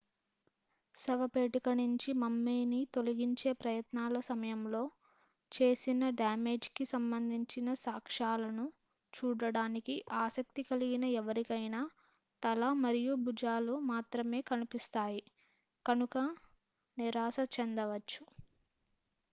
శవపేటిక 0.95 1.69
నుంచి 1.79 2.11
మమ్మీని 2.21 2.79
తొలగించే 2.93 3.51
ప్రయత్నాల 3.59 4.19
సమయంలో 4.27 4.81
చేసిన 5.51 6.09
డ్యామేజీ 6.15 6.69
కి 6.75 6.85
సంబంధించిన 6.91 7.73
సాక్ష్యాలను 7.81 8.65
చూడటానికి 9.13 9.95
ఆసక్తి 10.21 10.63
కలిగిన 10.63 11.05
ఎవరికైనా 11.19 11.81
తల 12.43 12.71
మరియు 12.81 13.13
భుజాలు 13.27 13.75
మాత్రమే 13.91 14.39
కనిపిస్తాయి 14.49 15.23
కనుక 15.85 16.17
నిరాశచెందవచ్చు 16.97 18.25